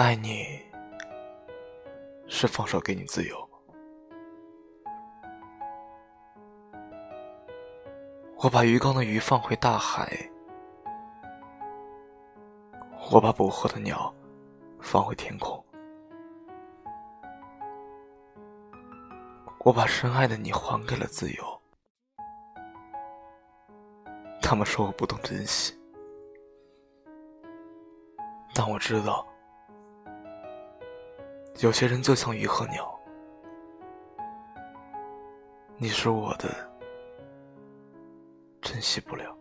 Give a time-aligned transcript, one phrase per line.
[0.00, 0.58] 爱你
[2.26, 3.50] 是放手给你自由。
[8.38, 10.10] 我把鱼缸的鱼放回大海，
[13.12, 14.10] 我把捕获的鸟
[14.80, 15.62] 放回天空，
[19.58, 21.62] 我把深爱的你还给了自由。
[24.40, 25.78] 他们说我不懂珍惜，
[28.54, 29.26] 但我知道，
[31.58, 32.98] 有些人就像鱼和鸟，
[35.76, 36.48] 你是我的。
[38.62, 39.39] 珍惜不了。